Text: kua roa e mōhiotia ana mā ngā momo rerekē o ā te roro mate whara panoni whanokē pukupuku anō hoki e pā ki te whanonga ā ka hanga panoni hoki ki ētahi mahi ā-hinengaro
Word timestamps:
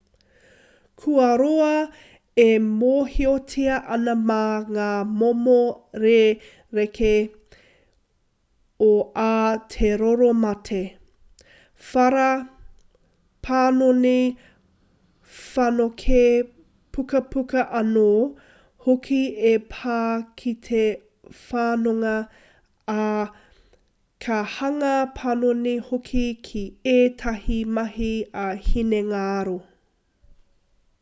kua 1.03 1.29
roa 1.41 1.75
e 2.45 2.49
mōhiotia 2.79 3.75
ana 3.93 4.13
mā 4.31 4.41
ngā 4.75 4.89
momo 5.21 5.55
rerekē 6.03 7.13
o 8.87 8.89
ā 9.23 9.31
te 9.75 9.89
roro 10.01 10.27
mate 10.41 10.81
whara 11.87 12.27
panoni 13.47 14.15
whanokē 15.39 16.21
pukupuku 16.93 17.65
anō 17.81 18.07
hoki 18.89 19.23
e 19.53 19.55
pā 19.73 19.97
ki 20.43 20.53
te 20.69 20.85
whanonga 21.47 22.13
ā 23.07 23.09
ka 24.27 24.39
hanga 24.59 24.93
panoni 25.19 25.75
hoki 25.91 26.25
ki 26.51 26.63
ētahi 26.95 27.59
mahi 27.81 28.13
ā-hinengaro 28.47 29.59